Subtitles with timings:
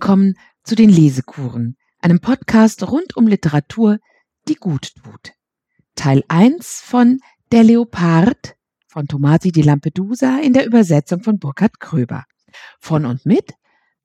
[0.00, 3.98] Willkommen zu den Lesekuren, einem Podcast rund um Literatur,
[4.46, 5.32] die gut tut.
[5.96, 7.18] Teil 1 von
[7.50, 8.54] Der Leopard
[8.86, 12.26] von Tomasi di Lampedusa in der Übersetzung von Burkhard Kröber.
[12.78, 13.54] Von und mit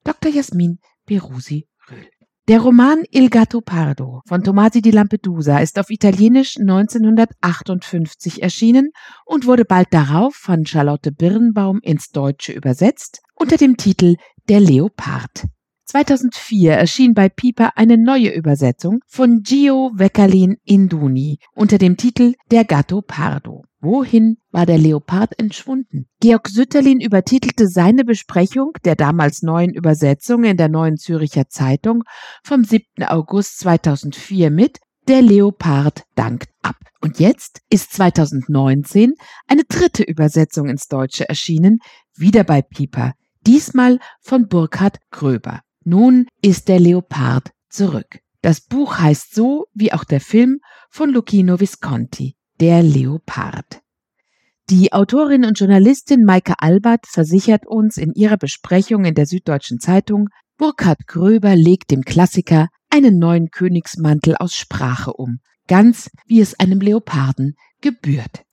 [0.02, 0.32] Dr.
[0.32, 2.08] Jasmin Perusi Röhl.
[2.48, 8.90] Der Roman Il Gatto Pardo von Tomasi di Lampedusa ist auf Italienisch 1958 erschienen
[9.26, 14.16] und wurde bald darauf von Charlotte Birnbaum ins Deutsche übersetzt unter dem Titel
[14.48, 15.44] Der Leopard.
[15.94, 22.64] 2004 erschien bei Piper eine neue Übersetzung von Gio Vecalin Induni unter dem Titel Der
[22.64, 23.62] Gatto Pardo.
[23.80, 26.08] Wohin war der Leopard entschwunden?
[26.18, 32.02] Georg Sütterlin übertitelte seine Besprechung der damals neuen Übersetzung in der Neuen Züricher Zeitung
[32.42, 33.04] vom 7.
[33.06, 36.74] August 2004 mit Der Leopard dankt ab.
[37.02, 39.12] Und jetzt ist 2019
[39.46, 41.78] eine dritte Übersetzung ins Deutsche erschienen,
[42.16, 43.12] wieder bei Piper,
[43.46, 45.60] diesmal von Burkhard Gröber.
[45.84, 48.20] Nun ist der Leopard zurück.
[48.40, 52.36] Das Buch heißt so wie auch der Film von Lucchino Visconti.
[52.60, 53.82] Der Leopard.
[54.70, 60.28] Die Autorin und Journalistin Maike Albert versichert uns in ihrer Besprechung in der Süddeutschen Zeitung,
[60.56, 66.80] Burkhard Gröber legt dem Klassiker einen neuen Königsmantel aus Sprache um, ganz wie es einem
[66.80, 68.44] Leoparden gebührt.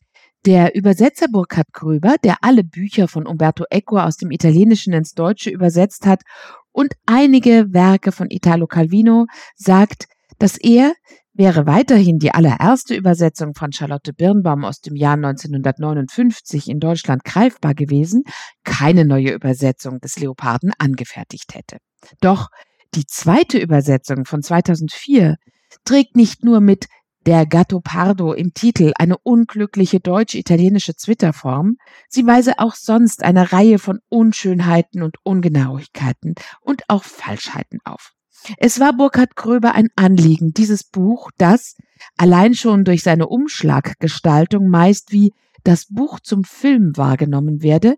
[0.46, 5.52] Der Übersetzer Burkhard Gröber, der alle Bücher von Umberto Eco aus dem Italienischen ins Deutsche
[5.52, 6.24] übersetzt hat
[6.72, 10.05] und einige Werke von Italo Calvino, sagt,
[10.39, 10.94] dass er
[11.33, 17.73] Wäre weiterhin die allererste Übersetzung von Charlotte Birnbaum aus dem Jahr 1959 in Deutschland greifbar
[17.73, 18.23] gewesen,
[18.66, 21.78] keine neue Übersetzung des Leoparden angefertigt hätte.
[22.19, 22.50] Doch
[22.95, 25.38] die zweite Übersetzung von 2004
[25.85, 26.88] trägt nicht nur mit
[27.25, 31.78] der Gatto Pardo im Titel eine unglückliche deutsch-italienische Zwitterform,
[32.09, 38.12] sie weise auch sonst eine Reihe von Unschönheiten und Ungenauigkeiten und auch Falschheiten auf.
[38.57, 41.75] Es war Burkhard Gröber ein Anliegen, dieses Buch, das,
[42.18, 45.31] allein schon durch seine Umschlaggestaltung meist wie
[45.63, 47.97] das Buch zum Film wahrgenommen werde,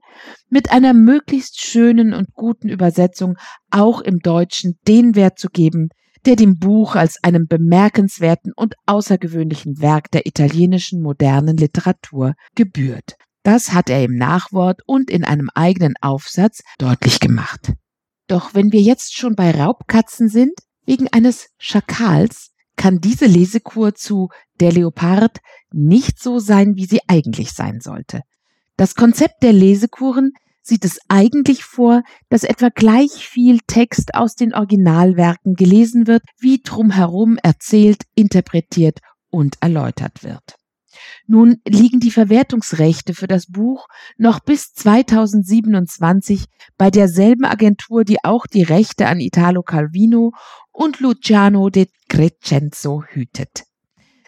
[0.49, 3.37] mit einer möglichst schönen und guten Übersetzung
[3.71, 5.87] auch im Deutschen den Wert zu geben,
[6.25, 13.15] der dem Buch als einem bemerkenswerten und außergewöhnlichen Werk der italienischen modernen Literatur gebührt.
[13.43, 17.73] Das hat er im Nachwort und in einem eigenen Aufsatz deutlich gemacht.
[18.27, 20.53] Doch wenn wir jetzt schon bei Raubkatzen sind,
[20.85, 24.29] wegen eines Schakals, kann diese Lesekur zu
[24.59, 25.39] Der Leopard
[25.71, 28.21] nicht so sein, wie sie eigentlich sein sollte.
[28.77, 30.31] Das Konzept der Lesekuren
[30.63, 36.61] sieht es eigentlich vor, dass etwa gleich viel Text aus den Originalwerken gelesen wird, wie
[36.63, 40.55] drumherum erzählt, interpretiert und erläutert wird.
[41.27, 43.87] Nun liegen die Verwertungsrechte für das Buch
[44.17, 46.45] noch bis 2027
[46.77, 50.31] bei derselben Agentur, die auch die Rechte an Italo Calvino
[50.71, 53.63] und Luciano de Crescenzo hütet.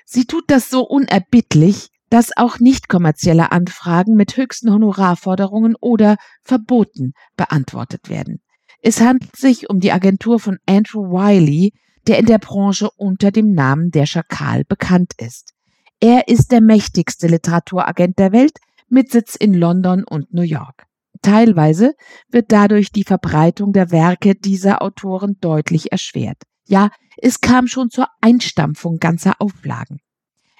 [0.05, 7.13] Sie tut das so unerbittlich, dass auch nicht kommerzielle Anfragen mit höchsten Honorarforderungen oder Verboten
[7.35, 8.41] beantwortet werden.
[8.81, 11.73] Es handelt sich um die Agentur von Andrew Wiley,
[12.07, 15.53] der in der Branche unter dem Namen der Schakal bekannt ist.
[15.99, 20.85] Er ist der mächtigste Literaturagent der Welt mit Sitz in London und New York.
[21.21, 21.93] Teilweise
[22.29, 26.43] wird dadurch die Verbreitung der Werke dieser Autoren deutlich erschwert.
[26.67, 29.99] Ja, es kam schon zur Einstampfung ganzer Auflagen.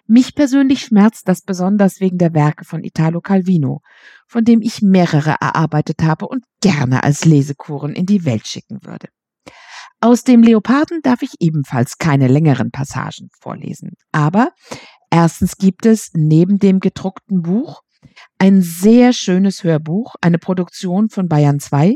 [0.07, 3.81] Mich persönlich schmerzt das besonders wegen der Werke von Italo Calvino,
[4.27, 9.07] von dem ich mehrere erarbeitet habe und gerne als Lesekuren in die Welt schicken würde.
[10.01, 13.93] Aus dem Leoparden darf ich ebenfalls keine längeren Passagen vorlesen.
[14.11, 14.51] Aber
[15.17, 17.83] Erstens gibt es neben dem gedruckten Buch
[18.37, 21.95] ein sehr schönes Hörbuch, eine Produktion von Bayern 2,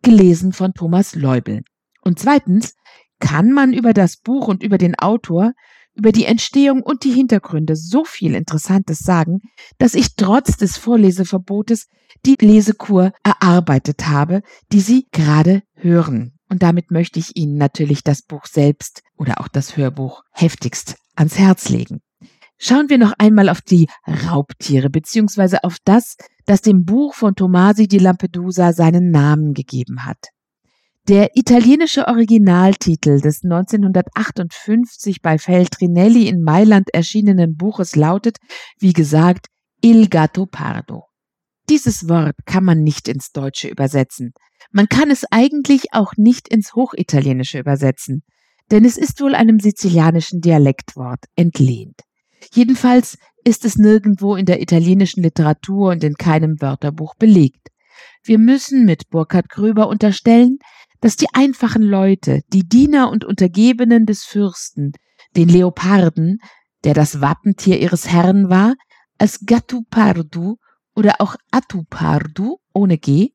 [0.00, 1.60] gelesen von Thomas Leubel.
[2.00, 2.74] Und zweitens
[3.20, 5.52] kann man über das Buch und über den Autor,
[5.94, 9.40] über die Entstehung und die Hintergründe so viel Interessantes sagen,
[9.78, 11.86] dass ich trotz des Vorleseverbotes
[12.26, 14.42] die Lesekur erarbeitet habe,
[14.72, 16.32] die Sie gerade hören.
[16.48, 21.38] Und damit möchte ich Ihnen natürlich das Buch selbst oder auch das Hörbuch heftigst ans
[21.38, 22.00] Herz legen.
[22.58, 27.88] Schauen wir noch einmal auf die Raubtiere beziehungsweise auf das, das dem Buch von Tomasi
[27.88, 30.33] di Lampedusa seinen Namen gegeben hat.
[31.06, 38.38] Der italienische Originaltitel des 1958 bei Feltrinelli in Mailand erschienenen Buches lautet,
[38.78, 39.48] wie gesagt,
[39.82, 41.04] Il Gatto Pardo.
[41.68, 44.32] Dieses Wort kann man nicht ins Deutsche übersetzen.
[44.70, 48.22] Man kann es eigentlich auch nicht ins Hochitalienische übersetzen,
[48.70, 52.00] denn es ist wohl einem sizilianischen Dialektwort entlehnt.
[52.54, 57.68] Jedenfalls ist es nirgendwo in der italienischen Literatur und in keinem Wörterbuch belegt.
[58.22, 60.58] Wir müssen mit Burkhard Gröber unterstellen,
[61.04, 64.92] dass die einfachen Leute, die Diener und Untergebenen des Fürsten,
[65.36, 66.38] den Leoparden,
[66.82, 68.74] der das Wappentier ihres Herrn war,
[69.18, 70.56] als Gattupardu
[70.94, 73.32] oder auch Atupardu ohne G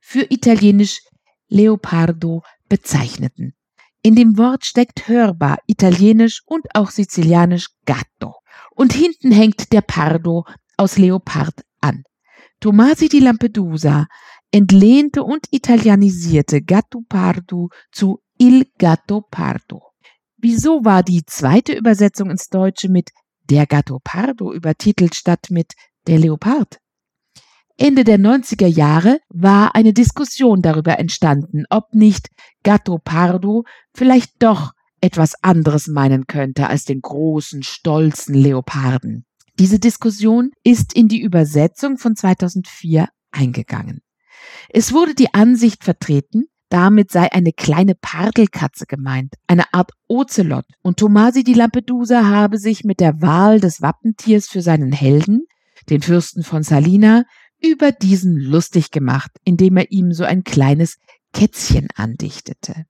[0.00, 0.98] für italienisch
[1.46, 3.54] Leopardo bezeichneten.
[4.02, 8.34] In dem Wort steckt hörbar italienisch und auch sizilianisch gatto.
[8.72, 10.44] Und hinten hängt der Pardo
[10.76, 12.02] aus Leopard an.
[12.58, 14.08] Tomasi di Lampedusa
[14.52, 19.82] entlehnte und italienisierte Gatto Pardo zu Il Gatto Pardo.
[20.36, 23.10] Wieso war die zweite Übersetzung ins Deutsche mit
[23.48, 25.72] Der Gatto Pardo übertitelt statt mit
[26.06, 26.78] Der Leopard?
[27.78, 32.28] Ende der 90er Jahre war eine Diskussion darüber entstanden, ob nicht
[32.62, 33.64] Gatto Pardo
[33.94, 39.24] vielleicht doch etwas anderes meinen könnte als den großen, stolzen Leoparden.
[39.58, 44.02] Diese Diskussion ist in die Übersetzung von 2004 eingegangen.
[44.68, 50.98] Es wurde die Ansicht vertreten, damit sei eine kleine Pardelkatze gemeint, eine Art Ozelot, und
[50.98, 55.44] Tomasi di Lampedusa habe sich mit der Wahl des Wappentiers für seinen Helden,
[55.90, 57.24] den Fürsten von Salina,
[57.60, 60.98] über diesen lustig gemacht, indem er ihm so ein kleines
[61.32, 62.86] Kätzchen andichtete.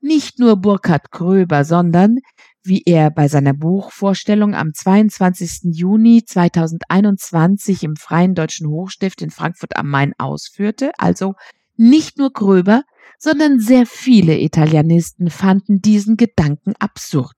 [0.00, 2.18] Nicht nur Burkhard Kröber, sondern,
[2.64, 5.74] wie er bei seiner Buchvorstellung am 22.
[5.74, 11.34] Juni 2021 im Freien Deutschen Hochstift in Frankfurt am Main ausführte, also
[11.76, 12.82] nicht nur Kröber,
[13.18, 17.36] sondern sehr viele Italienisten fanden diesen Gedanken absurd,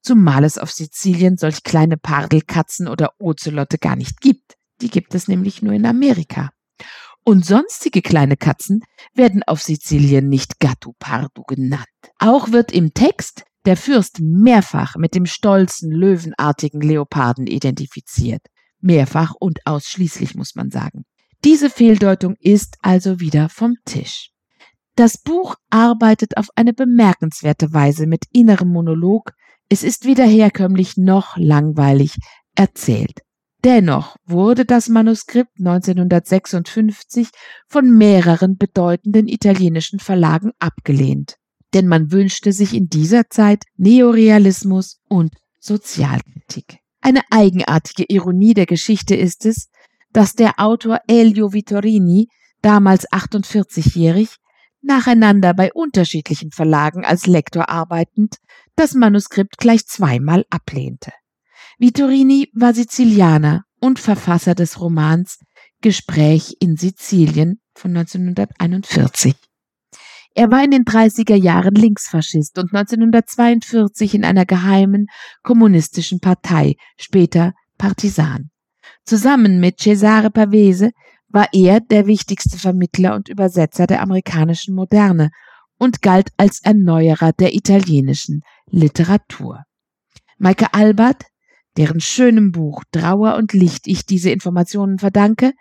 [0.00, 4.54] zumal es auf Sizilien solch kleine Pardelkatzen oder Ozelotte gar nicht gibt.
[4.80, 6.50] Die gibt es nämlich nur in Amerika.
[7.22, 8.80] Und sonstige kleine Katzen
[9.14, 11.86] werden auf Sizilien nicht Gattupardo genannt.
[12.18, 18.42] Auch wird im Text der Fürst mehrfach mit dem stolzen, löwenartigen Leoparden identifiziert.
[18.80, 21.04] Mehrfach und ausschließlich muss man sagen.
[21.44, 24.30] Diese Fehldeutung ist also wieder vom Tisch.
[24.96, 29.32] Das Buch arbeitet auf eine bemerkenswerte Weise mit innerem Monolog.
[29.68, 32.16] Es ist weder herkömmlich noch langweilig
[32.54, 33.20] erzählt.
[33.64, 37.30] Dennoch wurde das Manuskript 1956
[37.66, 41.36] von mehreren bedeutenden italienischen Verlagen abgelehnt,
[41.74, 46.78] denn man wünschte sich in dieser Zeit Neorealismus und Sozialkritik.
[47.00, 49.68] Eine eigenartige Ironie der Geschichte ist es,
[50.12, 52.28] dass der Autor Elio Vittorini,
[52.62, 54.36] damals 48-jährig,
[54.80, 58.36] nacheinander bei unterschiedlichen Verlagen als Lektor arbeitend,
[58.76, 61.12] das Manuskript gleich zweimal ablehnte.
[61.78, 65.40] Vittorini war Sizilianer und Verfasser des Romans
[65.80, 69.34] Gespräch in Sizilien von 1941.
[70.34, 75.06] Er war in den 30er Jahren Linksfaschist und 1942 in einer geheimen
[75.44, 78.50] kommunistischen Partei, später Partisan.
[79.04, 80.90] Zusammen mit Cesare Pavese
[81.28, 85.30] war er der wichtigste Vermittler und Übersetzer der amerikanischen Moderne
[85.78, 89.62] und galt als Erneuerer der italienischen Literatur.
[90.38, 91.26] Maike Albert,
[91.76, 95.52] deren schönem Buch Trauer und Licht ich diese Informationen verdanke,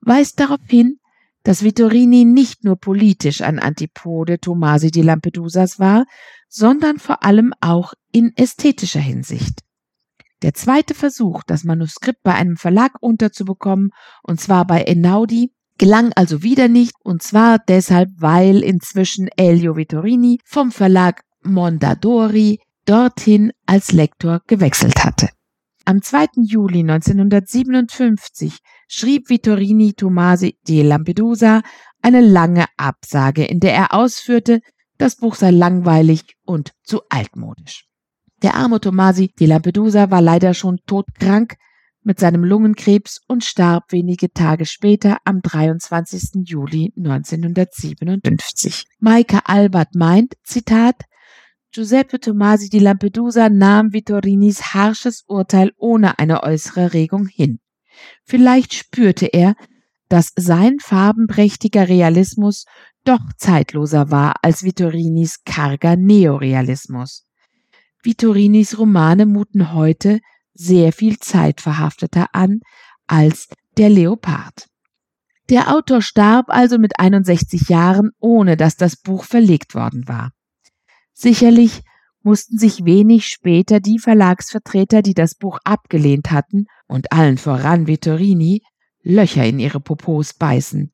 [0.00, 0.99] weist darauf hin,
[1.42, 6.04] dass Vittorini nicht nur politisch ein Antipode Tomasi di Lampedusas war,
[6.48, 9.60] sondern vor allem auch in ästhetischer Hinsicht.
[10.42, 13.90] Der zweite Versuch, das Manuskript bei einem Verlag unterzubekommen,
[14.22, 20.40] und zwar bei Enaudi, gelang also wieder nicht, und zwar deshalb, weil inzwischen Elio Vittorini
[20.44, 25.28] vom Verlag Mondadori dorthin als Lektor gewechselt hatte.
[25.84, 26.26] Am 2.
[26.42, 31.62] Juli 1957 schrieb Vittorini Tomasi di Lampedusa
[32.02, 34.60] eine lange Absage, in der er ausführte,
[34.98, 37.86] das Buch sei langweilig und zu altmodisch.
[38.42, 41.56] Der arme Tomasi di Lampedusa war leider schon todkrank
[42.02, 46.46] mit seinem Lungenkrebs und starb wenige Tage später am 23.
[46.46, 48.84] Juli 1957.
[48.98, 51.04] Maike Albert meint, Zitat,
[51.72, 57.60] Giuseppe Tomasi di Lampedusa nahm Vittorinis harsches Urteil ohne eine äußere Regung hin.
[58.24, 59.54] Vielleicht spürte er,
[60.08, 62.64] dass sein farbenprächtiger Realismus
[63.04, 67.24] doch zeitloser war als Vittorinis karger Neorealismus.
[68.02, 70.18] Vittorinis Romane muten heute
[70.52, 72.60] sehr viel zeitverhafteter an
[73.06, 74.66] als der Leopard.
[75.48, 80.32] Der Autor starb also mit 61 Jahren, ohne dass das Buch verlegt worden war.
[81.12, 81.82] Sicherlich
[82.22, 88.62] mussten sich wenig später die Verlagsvertreter, die das Buch abgelehnt hatten, und allen voran Vittorini,
[89.02, 90.92] Löcher in ihre Popos beißen.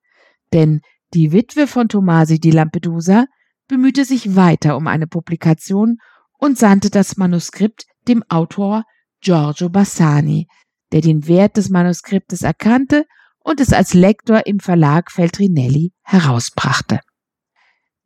[0.53, 0.81] Denn
[1.15, 3.27] die Witwe von Tomasi di Lampedusa
[3.67, 5.99] bemühte sich weiter um eine Publikation
[6.39, 8.85] und sandte das Manuskript dem Autor
[9.21, 10.47] Giorgio Bassani,
[10.93, 13.07] der den Wert des Manuskriptes erkannte
[13.41, 17.01] und es als Lektor im Verlag Feltrinelli herausbrachte.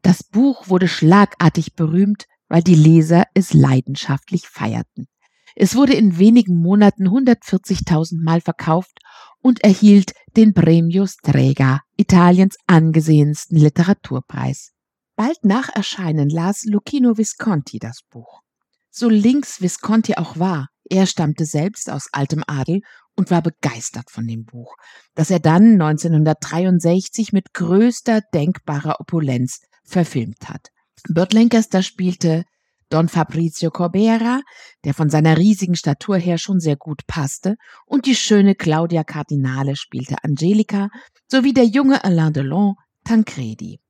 [0.02, 5.09] Das Buch wurde schlagartig berühmt, weil die Leser es leidenschaftlich feierten.
[5.57, 8.99] Es wurde in wenigen Monaten 140.000 Mal verkauft
[9.40, 14.73] und erhielt den Premio Strega, Italiens angesehensten Literaturpreis.
[15.16, 18.40] Bald nach Erscheinen las Lucchino Visconti das Buch.
[18.90, 22.80] So links Visconti auch war, er stammte selbst aus altem Adel
[23.16, 24.76] und war begeistert von dem Buch,
[25.14, 30.68] das er dann 1963 mit größter denkbarer Opulenz verfilmt hat.
[31.09, 32.44] Burt Lancaster spielte
[32.88, 34.40] Don Fabrizio Corbera,
[34.85, 37.56] der von seiner riesigen Statur her schon sehr gut passte,
[37.87, 40.88] und die schöne Claudia Cardinale spielte Angelica,
[41.28, 43.80] sowie der junge Alain Delon Tancredi.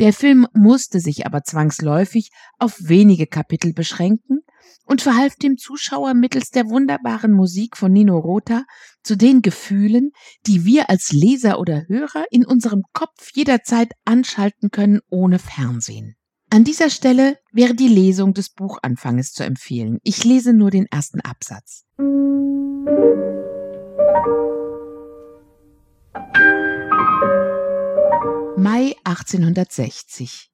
[0.00, 4.40] Der Film musste sich aber zwangsläufig auf wenige Kapitel beschränken
[4.90, 8.64] und verhalf dem Zuschauer mittels der wunderbaren Musik von Nino Rota
[9.04, 10.10] zu den Gefühlen,
[10.48, 16.16] die wir als Leser oder Hörer in unserem Kopf jederzeit anschalten können ohne Fernsehen.
[16.50, 19.98] An dieser Stelle wäre die Lesung des Buchanfanges zu empfehlen.
[20.02, 21.84] Ich lese nur den ersten Absatz.
[28.56, 30.50] Mai 1860.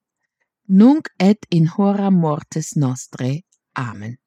[0.67, 3.41] Nunc et in hora mortis nostre.
[3.73, 4.19] Amen.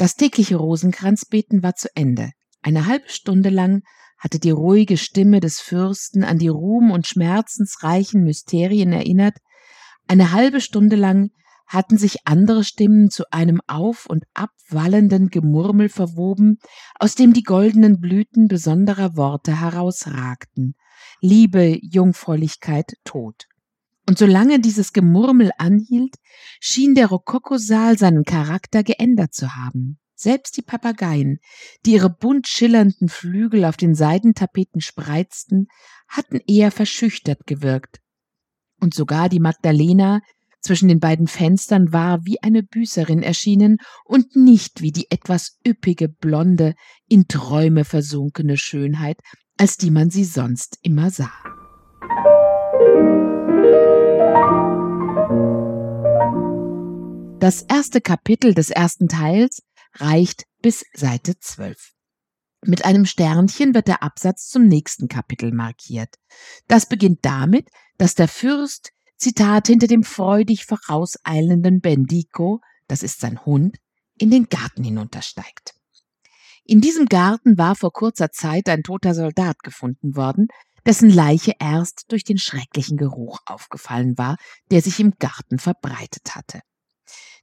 [0.00, 2.30] Das tägliche Rosenkranzbeten war zu Ende.
[2.62, 3.82] Eine halbe Stunde lang
[4.16, 9.36] hatte die ruhige Stimme des Fürsten an die ruhm- und schmerzensreichen Mysterien erinnert,
[10.08, 11.32] eine halbe Stunde lang
[11.66, 16.56] hatten sich andere Stimmen zu einem auf und abwallenden Gemurmel verwoben,
[16.98, 20.76] aus dem die goldenen Blüten besonderer Worte herausragten,
[21.20, 23.49] Liebe, Jungfräulichkeit, Tod.
[24.10, 26.16] Und solange dieses Gemurmel anhielt,
[26.58, 30.00] schien der Rokokosaal seinen Charakter geändert zu haben.
[30.16, 31.38] Selbst die Papageien,
[31.86, 35.68] die ihre bunt schillernden Flügel auf den Seidentapeten spreizten,
[36.08, 38.00] hatten eher verschüchtert gewirkt.
[38.80, 40.22] Und sogar die Magdalena
[40.60, 46.08] zwischen den beiden Fenstern war wie eine Büßerin erschienen und nicht wie die etwas üppige,
[46.08, 46.74] blonde,
[47.06, 49.20] in Träume versunkene Schönheit,
[49.56, 51.59] als die man sie sonst immer sah.
[57.40, 59.62] Das erste Kapitel des ersten Teils
[59.94, 61.92] reicht bis Seite 12.
[62.66, 66.16] Mit einem Sternchen wird der Absatz zum nächsten Kapitel markiert.
[66.68, 73.42] Das beginnt damit, dass der Fürst, Zitat, hinter dem freudig vorauseilenden Bendico, das ist sein
[73.46, 73.78] Hund,
[74.18, 75.72] in den Garten hinuntersteigt.
[76.64, 80.48] In diesem Garten war vor kurzer Zeit ein toter Soldat gefunden worden,
[80.84, 84.36] dessen Leiche erst durch den schrecklichen Geruch aufgefallen war,
[84.70, 86.60] der sich im Garten verbreitet hatte.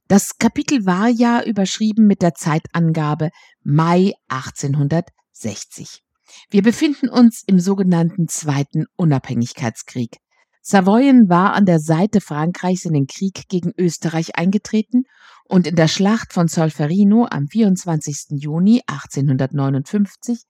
[0.08, 3.28] Das Kapitel war ja überschrieben mit der Zeitangabe
[3.62, 6.02] Mai 1860.
[6.48, 10.16] Wir befinden uns im sogenannten Zweiten Unabhängigkeitskrieg.
[10.62, 15.04] Savoyen war an der Seite Frankreichs in den Krieg gegen Österreich eingetreten
[15.44, 18.40] und in der Schlacht von Solferino am 24.
[18.40, 20.40] Juni 1859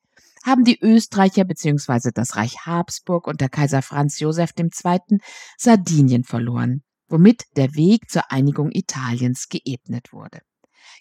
[0.45, 2.11] haben die Österreicher bzw.
[2.15, 5.19] das Reich Habsburg unter Kaiser Franz Joseph II.
[5.57, 10.41] Sardinien verloren, womit der Weg zur Einigung Italiens geebnet wurde.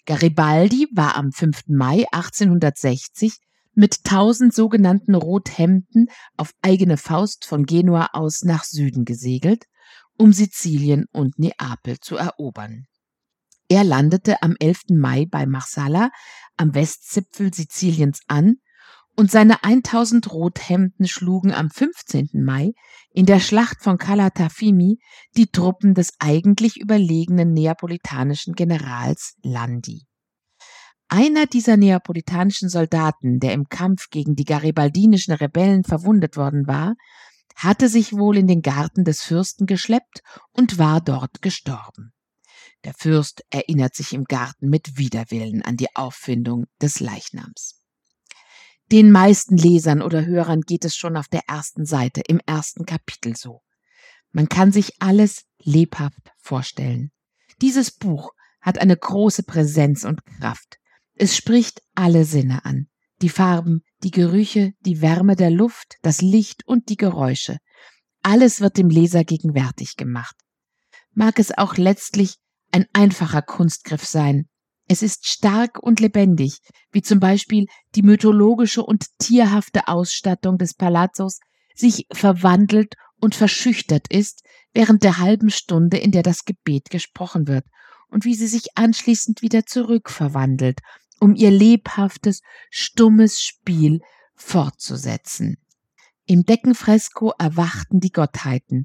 [0.06, 1.68] Garibaldi war am 5.
[1.68, 3.38] Mai 1860
[3.74, 9.66] mit tausend sogenannten Rothemden auf eigene Faust von Genua aus nach Süden gesegelt,
[10.16, 12.86] um Sizilien und Neapel zu erobern.
[13.68, 14.96] Er landete am 11.
[14.96, 16.10] Mai bei Marsala
[16.56, 18.56] am Westzipfel Siziliens an
[19.18, 22.28] und seine 1000 Rothemden schlugen am 15.
[22.34, 22.70] Mai
[23.10, 25.00] in der Schlacht von Calatafimi
[25.36, 30.06] die Truppen des eigentlich überlegenen neapolitanischen Generals Landi.
[31.08, 36.94] Einer dieser neapolitanischen Soldaten, der im Kampf gegen die garibaldinischen Rebellen verwundet worden war,
[37.56, 40.22] hatte sich wohl in den Garten des Fürsten geschleppt
[40.52, 42.12] und war dort gestorben.
[42.84, 47.77] Der Fürst erinnert sich im Garten mit Widerwillen an die Auffindung des Leichnams.
[48.90, 53.36] Den meisten Lesern oder Hörern geht es schon auf der ersten Seite, im ersten Kapitel
[53.36, 53.60] so.
[54.32, 57.10] Man kann sich alles lebhaft vorstellen.
[57.60, 60.78] Dieses Buch hat eine große Präsenz und Kraft.
[61.14, 62.88] Es spricht alle Sinne an.
[63.20, 67.58] Die Farben, die Gerüche, die Wärme der Luft, das Licht und die Geräusche.
[68.22, 70.36] Alles wird dem Leser gegenwärtig gemacht.
[71.12, 72.36] Mag es auch letztlich
[72.70, 74.48] ein einfacher Kunstgriff sein.
[74.88, 76.58] Es ist stark und lebendig,
[76.90, 81.40] wie zum Beispiel die mythologische und tierhafte Ausstattung des Palazzos
[81.74, 84.42] sich verwandelt und verschüchtert ist
[84.72, 87.66] während der halben Stunde, in der das Gebet gesprochen wird,
[88.08, 90.80] und wie sie sich anschließend wieder zurückverwandelt,
[91.20, 92.40] um ihr lebhaftes,
[92.70, 94.00] stummes Spiel
[94.34, 95.58] fortzusetzen.
[96.30, 98.84] Im Deckenfresko erwachten die Gottheiten,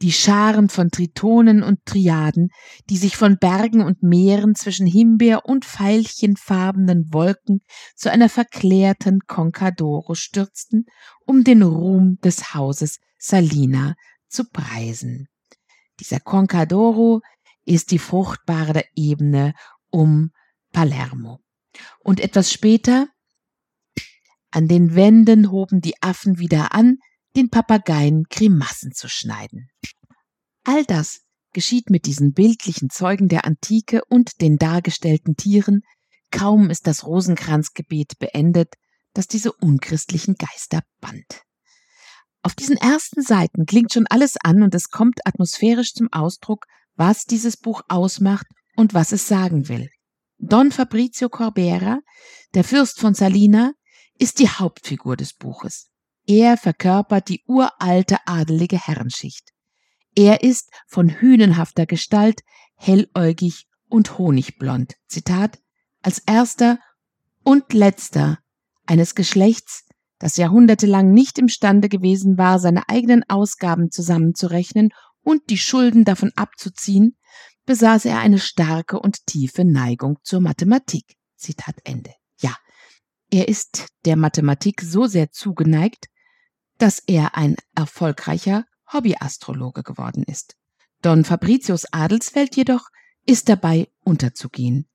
[0.00, 2.50] die Scharen von Tritonen und Triaden,
[2.88, 7.62] die sich von Bergen und Meeren zwischen Himbeer- und veilchenfarbenen Wolken
[7.96, 10.86] zu einer verklärten Concadoro stürzten,
[11.26, 13.96] um den Ruhm des Hauses Salina
[14.28, 15.26] zu preisen.
[15.98, 17.22] Dieser Concadoro
[17.64, 19.54] ist die fruchtbare Ebene
[19.90, 20.30] um
[20.70, 21.40] Palermo.
[21.98, 23.08] Und etwas später
[24.54, 26.98] an den Wänden hoben die Affen wieder an,
[27.34, 29.68] den Papageien Grimassen zu schneiden.
[30.62, 35.82] All das geschieht mit diesen bildlichen Zeugen der Antike und den dargestellten Tieren,
[36.30, 38.74] kaum ist das Rosenkranzgebet beendet,
[39.12, 41.42] das diese unchristlichen Geister band.
[42.42, 47.24] Auf diesen ersten Seiten klingt schon alles an und es kommt atmosphärisch zum Ausdruck, was
[47.24, 48.46] dieses Buch ausmacht
[48.76, 49.88] und was es sagen will.
[50.38, 51.98] Don Fabrizio Corbera,
[52.54, 53.72] der Fürst von Salina,
[54.18, 55.90] ist die Hauptfigur des Buches.
[56.26, 59.50] Er verkörpert die uralte adelige Herrenschicht.
[60.16, 62.40] Er ist von hünenhafter Gestalt,
[62.76, 64.94] helläugig und honigblond.
[65.06, 65.58] Zitat,
[66.02, 66.78] als erster
[67.42, 68.38] und letzter
[68.86, 69.84] eines Geschlechts,
[70.18, 74.90] das jahrhundertelang nicht imstande gewesen war, seine eigenen Ausgaben zusammenzurechnen
[75.22, 77.16] und die Schulden davon abzuziehen,
[77.66, 81.16] besaß er eine starke und tiefe Neigung zur Mathematik.
[81.36, 82.12] Zitat Ende.
[83.34, 86.06] Er ist der Mathematik so sehr zugeneigt,
[86.78, 90.54] dass er ein erfolgreicher Hobbyastrologe geworden ist.
[91.02, 92.90] Don Fabricius Adelsfeld jedoch
[93.26, 94.86] ist dabei unterzugehen.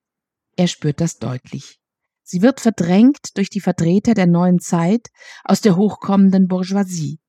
[0.56, 1.82] Er spürt das deutlich.
[2.24, 5.10] Sie wird verdrängt durch die Vertreter der neuen Zeit
[5.44, 7.20] aus der hochkommenden Bourgeoisie.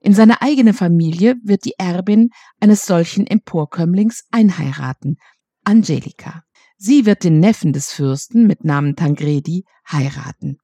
[0.00, 5.18] In seine eigene Familie wird die Erbin eines solchen Emporkömmlings einheiraten,
[5.64, 6.45] Angelika.
[6.78, 10.58] Sie wird den Neffen des Fürsten mit Namen Tangredi heiraten.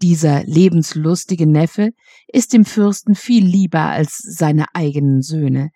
[0.00, 1.90] Dieser lebenslustige Neffe
[2.28, 5.70] ist dem Fürsten viel lieber als seine eigenen Söhne.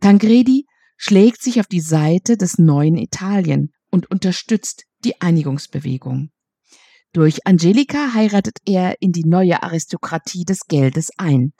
[0.00, 6.30] Tangredi schlägt sich auf die Seite des neuen Italien und unterstützt die Einigungsbewegung.
[7.12, 11.52] Durch Angelika heiratet er in die neue Aristokratie des Geldes ein.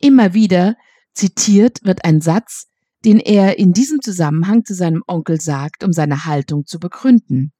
[0.00, 0.76] Immer wieder
[1.12, 2.68] zitiert wird ein Satz,
[3.06, 7.52] den er in diesem Zusammenhang zu seinem Onkel sagt, um seine Haltung zu begründen.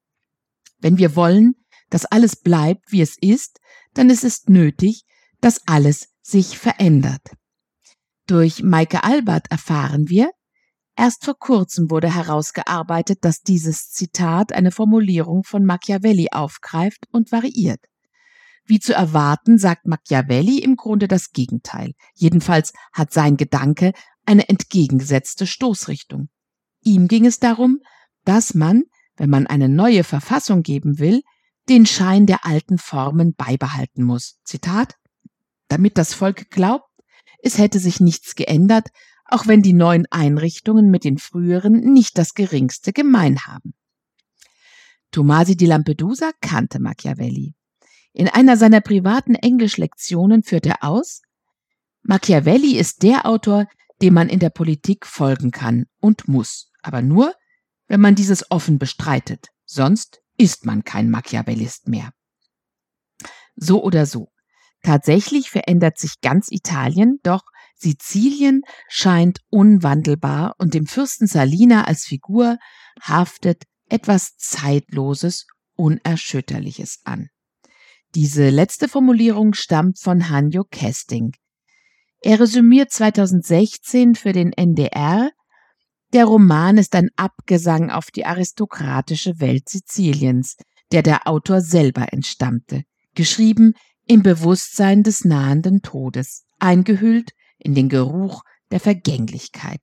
[0.78, 1.54] Wenn wir wollen,
[1.88, 3.60] dass alles bleibt, wie es ist,
[3.94, 5.04] dann ist es nötig,
[5.40, 7.22] dass alles sich verändert.
[8.26, 10.32] Durch Maike Albert erfahren wir,
[10.96, 17.80] erst vor kurzem wurde herausgearbeitet, dass dieses Zitat eine Formulierung von Machiavelli aufgreift und variiert.
[18.64, 21.92] Wie zu erwarten, sagt Machiavelli im Grunde das Gegenteil.
[22.14, 23.92] Jedenfalls hat sein Gedanke
[24.26, 26.28] eine entgegengesetzte Stoßrichtung.
[26.82, 27.80] Ihm ging es darum,
[28.24, 28.84] dass man,
[29.16, 31.22] wenn man eine neue Verfassung geben will,
[31.68, 34.40] den Schein der alten Formen beibehalten muss.
[34.44, 34.96] Zitat
[35.68, 36.88] Damit das Volk glaubt,
[37.42, 38.88] es hätte sich nichts geändert,
[39.24, 43.74] auch wenn die neuen Einrichtungen mit den früheren nicht das geringste gemein haben.
[45.10, 47.54] Tomasi di Lampedusa kannte Machiavelli.
[48.12, 51.22] In einer seiner privaten Englischlektionen führt er aus,
[52.02, 53.66] Machiavelli ist der Autor,
[54.02, 57.34] dem man in der Politik folgen kann und muss, aber nur,
[57.88, 62.12] wenn man dieses offen bestreitet, sonst ist man kein Machiavellist mehr.
[63.54, 64.28] So oder so.
[64.82, 67.42] Tatsächlich verändert sich ganz Italien, doch
[67.74, 72.58] Sizilien scheint unwandelbar und dem Fürsten Salina als Figur
[73.00, 77.28] haftet etwas Zeitloses, Unerschütterliches an.
[78.14, 81.32] Diese letzte Formulierung stammt von Hanjo Kesting.
[82.20, 85.30] Er resümiert 2016 für den NDR,
[86.12, 90.56] der Roman ist ein Abgesang auf die aristokratische Welt Siziliens,
[90.92, 93.74] der der Autor selber entstammte, geschrieben
[94.06, 99.80] im Bewusstsein des nahenden Todes, eingehüllt in den Geruch der Vergänglichkeit.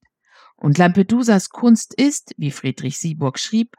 [0.55, 3.75] Und Lampedusas Kunst ist, wie Friedrich Sieburg schrieb,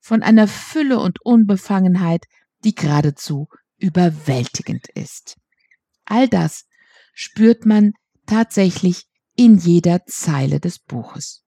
[0.00, 2.24] von einer Fülle und Unbefangenheit,
[2.64, 5.36] die geradezu überwältigend ist.
[6.04, 6.64] All das
[7.16, 7.92] spürt man
[8.26, 11.42] tatsächlich in jeder Zeile des Buches.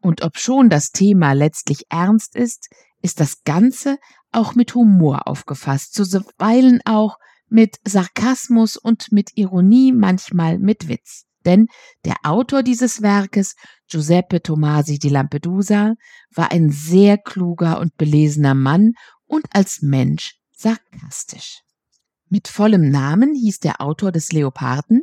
[0.00, 2.68] Und obschon das Thema letztlich ernst ist,
[3.02, 3.98] ist das Ganze
[4.32, 11.24] auch mit Humor aufgefasst, zuweilen auch mit Sarkasmus und mit Ironie, manchmal mit Witz.
[11.44, 11.66] Denn
[12.06, 13.54] der Autor dieses Werkes,
[13.86, 15.94] Giuseppe Tomasi di Lampedusa,
[16.34, 18.92] war ein sehr kluger und belesener Mann
[19.26, 21.63] und als Mensch sarkastisch.
[22.28, 25.02] Mit vollem Namen hieß der Autor des Leoparden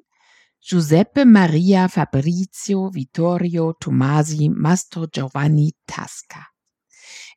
[0.63, 6.45] Giuseppe Maria Fabrizio Vittorio Tomasi Mastro Giovanni Tasca.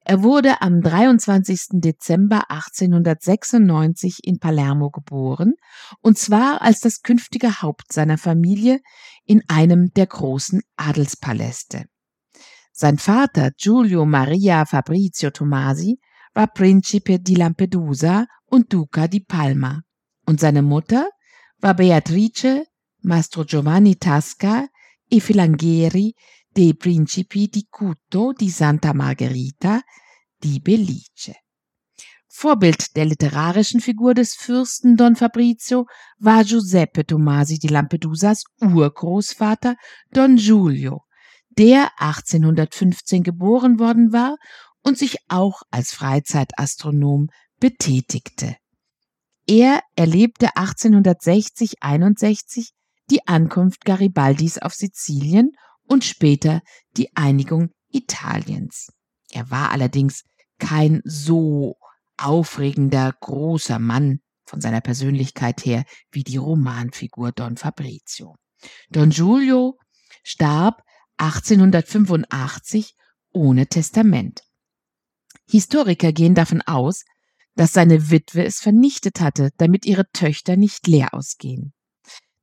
[0.05, 1.81] Er wurde am 23.
[1.81, 5.55] Dezember 1896 in Palermo geboren,
[6.03, 8.81] und zwar als das künftige Haupt seiner Familie
[9.25, 11.87] in einem der großen Adelspaläste.
[12.73, 15.99] Sein Vater Giulio Maria Fabrizio Tomasi
[16.35, 19.83] war Principe di Lampedusa und Duca di Palma,
[20.27, 21.09] und seine Mutter
[21.59, 22.65] war Beatrice
[23.03, 24.69] Mastro Giovanni Tasca
[25.11, 26.15] e Filangheri
[26.53, 29.83] dei Principi di Cutto di Santa Margherita
[30.39, 31.35] di Belice.
[32.29, 35.87] Vorbild der literarischen Figur des Fürsten Don Fabrizio
[36.19, 39.75] war Giuseppe Tomasi di Lampedusas Urgroßvater
[40.13, 41.03] Don Giulio,
[41.59, 44.37] der 1815 geboren worden war
[44.83, 48.57] und sich auch als Freizeitastronom betätigte.
[49.47, 52.71] Er erlebte 1860-61
[53.11, 55.53] die Ankunft Garibaldis auf Sizilien
[55.87, 56.63] und später
[56.97, 58.89] die Einigung Italiens.
[59.31, 60.25] Er war allerdings
[60.59, 61.77] kein so
[62.17, 68.37] aufregender, großer Mann von seiner Persönlichkeit her wie die Romanfigur Don Fabrizio.
[68.91, 69.79] Don Giulio
[70.23, 70.83] starb
[71.19, 72.95] 1885
[73.33, 74.43] ohne Testament.
[75.47, 77.05] Historiker gehen davon aus,
[77.55, 81.73] dass seine Witwe es vernichtet hatte, damit ihre Töchter nicht leer ausgehen.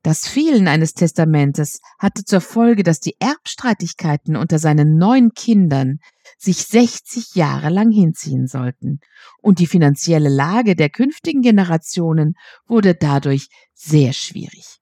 [0.04, 6.00] Das Fehlen eines Testamentes hatte zur Folge, dass die Erbstreitigkeiten unter seinen neun Kindern
[6.39, 9.00] sich 60 Jahre lang hinziehen sollten,
[9.41, 12.34] und die finanzielle Lage der künftigen Generationen
[12.65, 14.80] wurde dadurch sehr schwierig.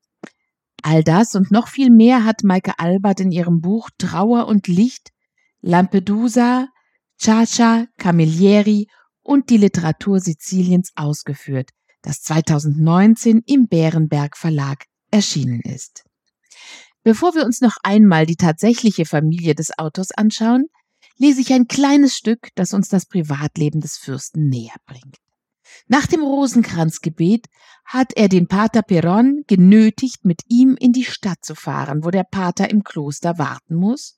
[0.83, 5.09] All das und noch viel mehr hat Maike Albert in ihrem Buch Trauer und Licht,
[5.59, 6.69] Lampedusa,
[7.19, 8.87] Ciacia, Camilleri
[9.29, 11.69] und die Literatur Siziliens ausgeführt,
[12.01, 16.03] das 2019 im Bärenberg Verlag erschienen ist.
[17.03, 20.65] Bevor wir uns noch einmal die tatsächliche Familie des Autors anschauen,
[21.17, 25.17] lese ich ein kleines Stück, das uns das Privatleben des Fürsten näher bringt.
[25.87, 27.45] Nach dem Rosenkranzgebet
[27.85, 32.23] hat er den Pater Peron genötigt, mit ihm in die Stadt zu fahren, wo der
[32.23, 34.15] Pater im Kloster warten muss,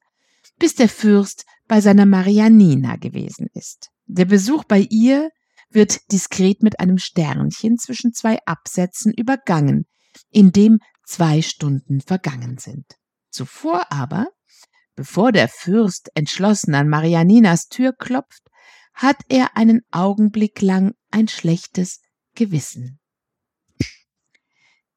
[0.62, 3.89] bis der Fürst bei seiner Marianina gewesen ist.
[4.06, 5.32] Der Besuch bei ihr
[5.71, 9.88] wird diskret mit einem Sternchen zwischen zwei Absätzen übergangen,
[10.30, 12.86] in dem zwei Stunden vergangen sind.
[13.32, 14.28] Zuvor aber,
[14.95, 18.43] bevor der Fürst entschlossen an Marianinas Tür klopft,
[18.93, 22.02] hat er einen Augenblick lang ein schlechtes
[22.36, 23.00] Gewissen.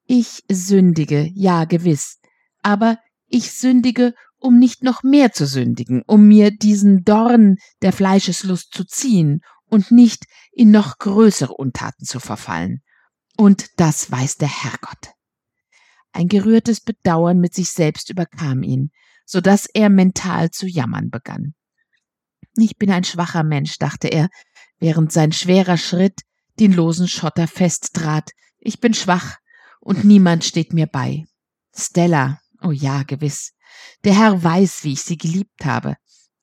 [0.05, 2.19] Ich sündige, ja gewiss,
[2.61, 4.13] aber ich sündige,
[4.45, 9.91] um nicht noch mehr zu sündigen, um mir diesen Dorn der Fleischeslust zu ziehen und
[9.91, 12.81] nicht in noch größere Untaten zu verfallen.
[13.37, 15.13] Und das weiß der Herrgott.
[16.11, 18.91] Ein gerührtes Bedauern mit sich selbst überkam ihn,
[19.25, 21.55] so dass er mental zu jammern begann.
[22.55, 24.29] Ich bin ein schwacher Mensch, dachte er,
[24.79, 26.21] während sein schwerer Schritt
[26.59, 28.29] den losen Schotter festtrat.
[28.59, 29.37] Ich bin schwach
[29.81, 31.25] und niemand steht mir bei.
[31.75, 33.54] Stella, oh ja, gewiss.
[34.03, 35.95] Der Herr weiß, wie ich sie geliebt habe.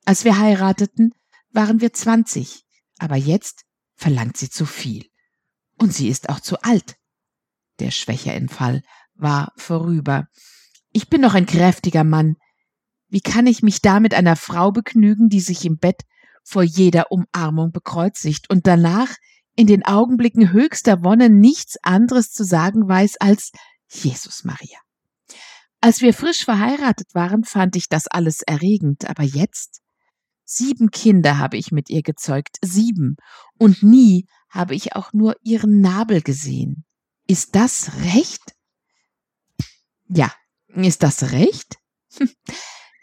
[0.05, 1.13] Als wir heirateten,
[1.51, 2.63] waren wir zwanzig,
[2.99, 3.63] aber jetzt
[3.95, 5.05] verlangt sie zu viel.
[5.77, 6.95] Und sie ist auch zu alt.
[7.79, 8.81] Der Schwächeentfall
[9.15, 10.27] war vorüber.
[10.91, 12.35] Ich bin noch ein kräftiger Mann.
[13.07, 16.01] Wie kann ich mich da mit einer Frau begnügen, die sich im Bett
[16.43, 19.09] vor jeder Umarmung bekreuzigt und danach
[19.55, 23.51] in den Augenblicken höchster Wonne nichts anderes zu sagen weiß als
[23.87, 24.79] Jesus Maria.
[25.83, 29.81] Als wir frisch verheiratet waren, fand ich das alles erregend, aber jetzt?
[30.45, 33.17] Sieben Kinder habe ich mit ihr gezeugt, sieben,
[33.59, 36.85] und nie habe ich auch nur ihren Nabel gesehen.
[37.27, 38.55] Ist das recht?
[40.07, 40.33] Ja,
[40.67, 41.75] ist das recht?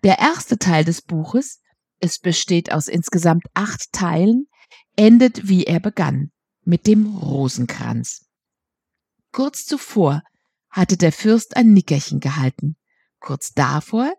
[0.03, 1.61] Der erste Teil des Buches,
[1.99, 4.47] es besteht aus insgesamt acht Teilen,
[4.97, 6.33] endet wie er begann,
[6.65, 8.25] mit dem Rosenkranz.
[9.33, 10.23] Kurz zuvor
[10.71, 12.77] hatte der Fürst ein Nickerchen gehalten.
[13.19, 14.13] Kurz davor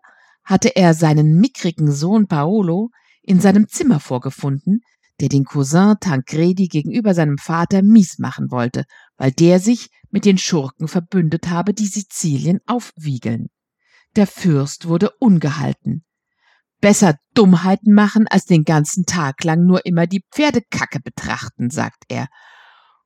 [0.44, 2.90] hatte er seinen mickrigen Sohn Paolo
[3.22, 4.80] in seinem Zimmer vorgefunden,
[5.20, 8.84] der den Cousin Tancredi gegenüber seinem Vater mies machen wollte,
[9.16, 13.48] weil der sich mit den Schurken verbündet habe, die Sizilien aufwiegeln.
[14.16, 16.04] Der Fürst wurde ungehalten.
[16.80, 22.26] Besser Dummheiten machen, als den ganzen Tag lang nur immer die Pferdekacke betrachten, sagt er.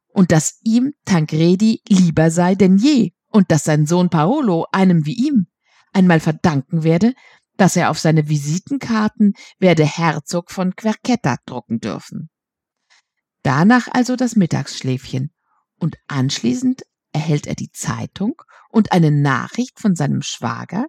[0.08, 5.12] Und dass ihm Tancredi lieber sei denn je, und dass sein Sohn Paolo einem wie
[5.12, 5.46] ihm
[5.92, 7.12] einmal verdanken werde,
[7.58, 12.30] dass er auf seine Visitenkarten werde Herzog von Querquetta drucken dürfen.
[13.42, 15.34] Danach also das Mittagsschläfchen,
[15.78, 20.86] und anschließend erhält er die Zeitung und eine Nachricht von seinem Schwager,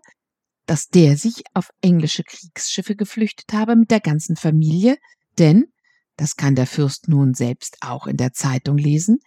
[0.66, 4.98] dass der sich auf englische Kriegsschiffe geflüchtet habe mit der ganzen Familie,
[5.38, 5.66] denn
[6.16, 9.20] das kann der Fürst nun selbst auch in der Zeitung lesen,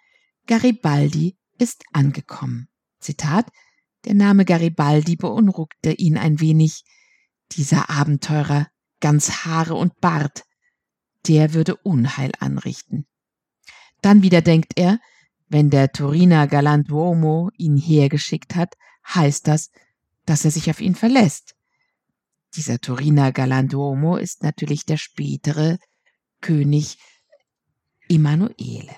[0.47, 2.70] Garibaldi ist angekommen.
[3.01, 3.51] Zitat,
[4.05, 6.85] der Name Garibaldi beunruhigte ihn ein wenig.
[7.53, 8.69] Dieser Abenteurer,
[9.01, 10.45] ganz Haare und Bart,
[11.27, 13.07] der würde Unheil anrichten.
[14.03, 15.01] Dann wieder denkt er,
[15.49, 19.71] wenn der Turiner Galantuomo ihn hergeschickt hat, heißt das,
[20.25, 21.57] dass er sich auf ihn verlässt.
[22.55, 25.79] Dieser Turiner Galantuomo ist natürlich der spätere
[26.41, 26.99] König
[28.09, 28.97] Emanuele.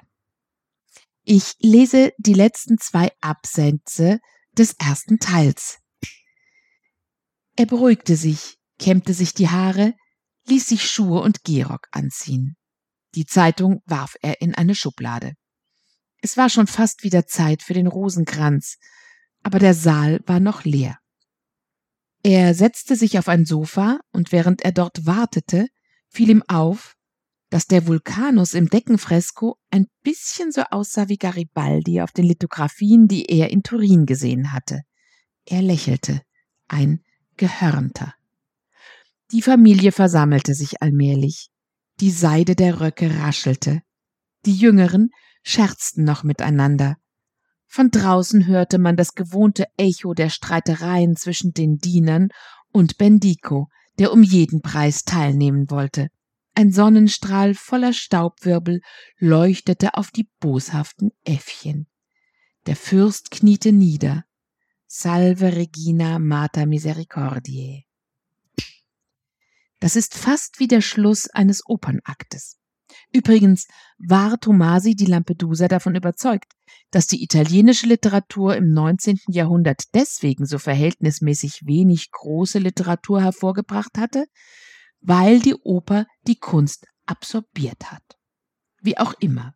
[1.24, 4.18] Ich lese die letzten zwei Absätze
[4.52, 5.78] des ersten Teils.
[7.56, 9.94] Er beruhigte sich, kämmte sich die Haare,
[10.46, 12.56] ließ sich Schuhe und Gehrock anziehen.
[13.14, 15.34] Die Zeitung warf er in eine Schublade.
[16.22, 18.78] Es war schon fast wieder Zeit für den Rosenkranz,
[19.42, 20.98] aber der Saal war noch leer.
[22.24, 25.66] Er setzte sich auf ein Sofa, und während er dort wartete,
[26.08, 26.94] fiel ihm auf,
[27.52, 33.26] dass der Vulkanus im Deckenfresko ein bisschen so aussah wie Garibaldi auf den Lithografien, die
[33.26, 34.80] er in Turin gesehen hatte.
[35.44, 36.22] Er lächelte,
[36.68, 37.04] ein
[37.36, 38.14] Gehörnter.
[39.32, 41.50] Die Familie versammelte sich allmählich.
[42.00, 43.82] Die Seide der Röcke raschelte.
[44.46, 45.10] Die Jüngeren
[45.42, 46.96] scherzten noch miteinander.
[47.66, 52.28] Von draußen hörte man das gewohnte Echo der Streitereien zwischen den Dienern
[52.70, 56.08] und Bendico, der um jeden Preis teilnehmen wollte.
[56.54, 58.82] Ein Sonnenstrahl voller Staubwirbel
[59.18, 61.86] leuchtete auf die boshaften Äffchen.
[62.66, 64.24] Der Fürst kniete nieder.
[64.86, 67.84] Salve Regina Mater Misericordiae.
[69.80, 72.58] Das ist fast wie der Schluss eines Opernaktes.
[73.10, 73.66] Übrigens
[73.98, 76.52] war Tomasi di Lampedusa davon überzeugt,
[76.90, 79.20] dass die italienische Literatur im 19.
[79.28, 84.26] Jahrhundert deswegen so verhältnismäßig wenig große Literatur hervorgebracht hatte,
[85.02, 88.02] weil die Oper die Kunst absorbiert hat.
[88.80, 89.54] Wie auch immer.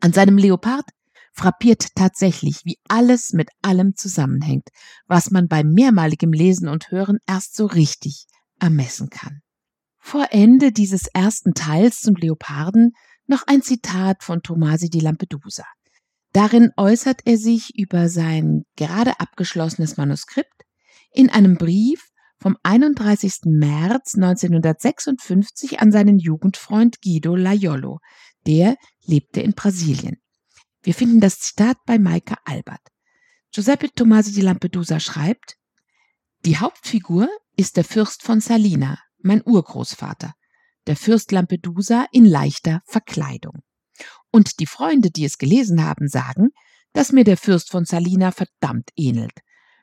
[0.00, 0.88] An seinem Leopard
[1.32, 4.68] frappiert tatsächlich, wie alles mit allem zusammenhängt,
[5.06, 8.26] was man bei mehrmaligem Lesen und Hören erst so richtig
[8.58, 9.40] ermessen kann.
[9.98, 12.92] Vor Ende dieses ersten Teils zum Leoparden
[13.26, 15.64] noch ein Zitat von Tomasi di Lampedusa.
[16.32, 20.64] Darin äußert er sich über sein gerade abgeschlossenes Manuskript
[21.12, 22.09] in einem Brief
[22.40, 23.40] vom 31.
[23.44, 28.00] März 1956 an seinen Jugendfreund Guido Laiolo.
[28.46, 30.16] Der lebte in Brasilien.
[30.82, 32.80] Wir finden das Zitat bei Maika Albert.
[33.52, 35.56] Giuseppe Tomasi di Lampedusa schreibt,
[36.46, 40.32] die Hauptfigur ist der Fürst von Salina, mein Urgroßvater,
[40.86, 43.60] der Fürst Lampedusa in leichter Verkleidung.
[44.30, 46.50] Und die Freunde, die es gelesen haben, sagen,
[46.94, 49.34] dass mir der Fürst von Salina verdammt ähnelt.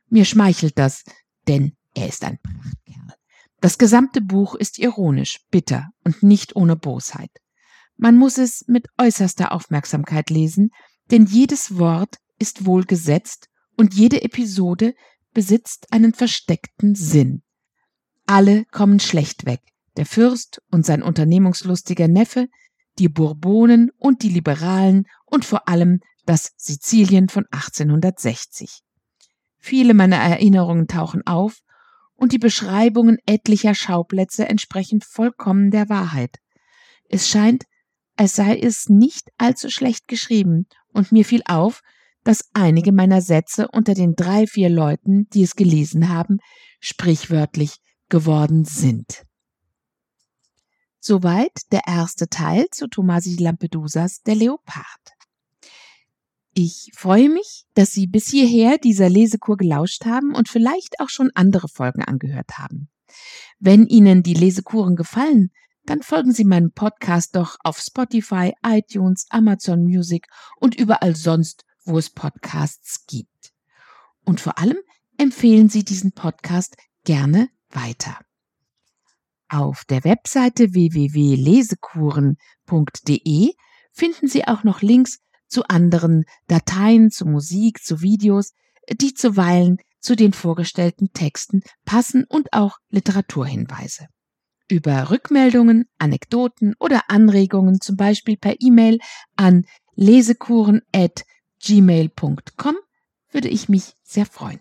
[0.10, 1.04] Mir schmeichelt das,
[1.48, 3.16] denn er ist ein Prachtkerl.
[3.60, 7.32] Das gesamte Buch ist ironisch, bitter und nicht ohne Bosheit.
[7.98, 10.70] Man muss es mit äußerster Aufmerksamkeit lesen,
[11.10, 14.94] denn jedes Wort ist wohl gesetzt und jede Episode
[15.34, 17.42] besitzt einen versteckten Sinn.
[18.28, 19.62] Alle kommen schlecht weg.
[19.96, 22.48] Der Fürst und sein unternehmungslustiger Neffe,
[23.00, 28.82] die Bourbonen und die Liberalen und vor allem das Sizilien von 1860.
[29.58, 31.62] Viele meiner Erinnerungen tauchen auf
[32.18, 36.40] und die Beschreibungen etlicher Schauplätze entsprechen vollkommen der Wahrheit.
[37.08, 37.64] Es scheint,
[38.18, 41.82] als sei es nicht allzu schlecht geschrieben, und mir fiel auf,
[42.24, 46.40] dass einige meiner Sätze unter den drei, vier Leuten, die es gelesen haben,
[46.82, 47.78] sprichwörtlich
[48.10, 49.24] geworden sind.
[51.00, 55.17] Soweit der erste Teil zu Tomasi Lampedusas Der Leopard.
[56.60, 61.30] Ich freue mich, dass Sie bis hierher dieser Lesekur gelauscht haben und vielleicht auch schon
[61.36, 62.90] andere Folgen angehört haben.
[63.60, 65.52] Wenn Ihnen die Lesekuren gefallen,
[65.86, 70.26] dann folgen Sie meinem Podcast doch auf Spotify, iTunes, Amazon Music
[70.60, 73.54] und überall sonst, wo es Podcasts gibt.
[74.26, 74.80] Und vor allem
[75.20, 78.18] empfehlen Sie diesen Podcast gerne weiter.
[79.48, 83.54] Auf der Webseite www.lesekuren.de
[83.92, 88.54] finden Sie auch noch Links zu anderen Dateien, zu Musik, zu Videos,
[88.92, 94.08] die zuweilen zu den vorgestellten Texten passen und auch Literaturhinweise.
[94.70, 99.00] Über Rückmeldungen, Anekdoten oder Anregungen zum Beispiel per E-Mail
[99.36, 101.24] an lesekuren at
[101.64, 102.76] gmail.com
[103.32, 104.60] würde ich mich sehr freuen.